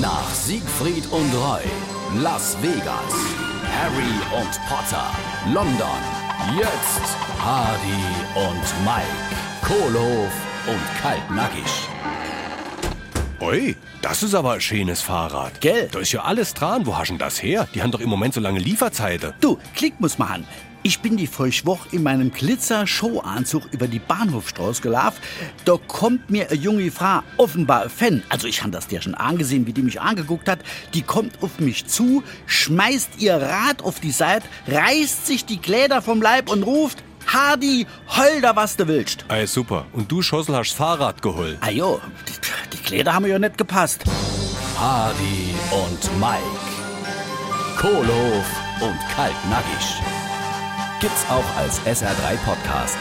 Nach 0.00 0.32
Siegfried 0.32 1.04
und 1.10 1.30
Roy, 1.34 1.62
Las 2.22 2.56
Vegas, 2.62 3.12
Harry 3.70 4.40
und 4.40 4.50
Potter, 4.66 5.10
London, 5.52 6.00
jetzt 6.56 7.16
Hardy 7.38 8.04
und 8.34 8.64
Mike, 8.86 9.36
Kohlhof 9.62 10.32
und 10.66 11.02
Kaltnackig. 11.02 11.89
Oi, 13.50 13.74
das 14.00 14.22
ist 14.22 14.36
aber 14.36 14.52
ein 14.52 14.60
schönes 14.60 15.02
Fahrrad. 15.02 15.60
Gell? 15.60 15.88
Da 15.90 15.98
ist 15.98 16.12
ja 16.12 16.22
alles 16.22 16.54
dran. 16.54 16.86
Wo 16.86 16.96
hast 16.96 17.08
du 17.08 17.14
denn 17.14 17.18
das 17.18 17.42
her? 17.42 17.66
Die 17.74 17.82
haben 17.82 17.90
doch 17.90 17.98
im 17.98 18.08
Moment 18.08 18.32
so 18.32 18.40
lange 18.40 18.60
Lieferzeiten. 18.60 19.32
Du, 19.40 19.58
Klick 19.74 19.98
muss 19.98 20.18
machen. 20.18 20.46
Ich 20.84 21.00
bin 21.00 21.16
die 21.16 21.26
Feuchtwoch 21.26 21.86
in 21.90 22.04
meinem 22.04 22.30
Glitzer-Show-Anzug 22.30 23.64
über 23.72 23.88
die 23.88 23.98
Bahnhofstraße 23.98 24.82
gelaufen. 24.82 25.18
Da 25.64 25.78
kommt 25.88 26.30
mir 26.30 26.48
eine 26.48 26.60
junge 26.60 26.92
Frau, 26.92 27.22
offenbar 27.38 27.82
ein 27.82 27.90
Fan, 27.90 28.22
also 28.28 28.46
ich 28.46 28.60
habe 28.62 28.70
das 28.70 28.86
dir 28.86 29.02
schon 29.02 29.16
angesehen, 29.16 29.66
wie 29.66 29.72
die 29.72 29.82
mich 29.82 30.00
angeguckt 30.00 30.48
hat, 30.48 30.60
die 30.94 31.02
kommt 31.02 31.42
auf 31.42 31.58
mich 31.58 31.86
zu, 31.86 32.22
schmeißt 32.46 33.18
ihr 33.18 33.34
Rad 33.34 33.82
auf 33.82 33.98
die 33.98 34.12
Seite, 34.12 34.46
reißt 34.68 35.26
sich 35.26 35.44
die 35.44 35.58
Kleider 35.58 36.02
vom 36.02 36.22
Leib 36.22 36.48
und 36.50 36.62
ruft, 36.62 37.02
Hardy, 37.26 37.86
heul 38.16 38.40
da, 38.40 38.56
was 38.56 38.76
du 38.76 38.88
willst. 38.88 39.24
Ey, 39.28 39.46
super. 39.46 39.86
Und 39.92 40.10
du, 40.10 40.22
Schossel, 40.22 40.56
hast 40.56 40.72
Fahrrad 40.72 41.22
geholt. 41.22 41.58
Ah 41.60 41.70
jo, 41.70 42.00
Kleider 42.90 43.14
haben 43.14 43.22
mir 43.22 43.28
ja 43.28 43.38
nicht 43.38 43.56
gepasst. 43.56 44.02
Hardy 44.76 45.54
und 45.70 46.18
Mike, 46.18 46.42
Kohlhof 47.78 48.44
und 48.80 48.98
Kaltnackig. 49.14 49.94
Gibt's 51.00 51.24
auch 51.30 51.56
als 51.56 51.80
SR3 51.82 52.36
Podcast. 52.44 52.98